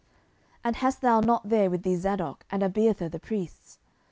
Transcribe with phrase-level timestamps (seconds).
[0.01, 0.09] 10:015:035
[0.63, 3.77] And hast thou not there with thee Zadok and Abiathar the priests?